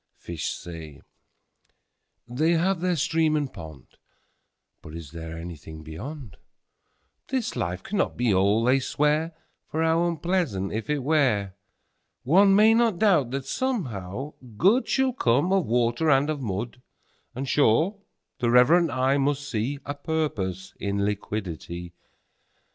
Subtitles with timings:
[0.19, 0.99] 5Fish say,
[2.27, 8.79] they have their Stream and Pond;6But is there anything Beyond?7This life cannot be All, they
[8.79, 16.09] swear,8For how unpleasant, if it were!9One may not doubt that, somehow, Good10Shall come of Water
[16.09, 17.99] and of Mud;11And, sure,
[18.39, 21.93] the reverent eye must see12A Purpose in Liquidity.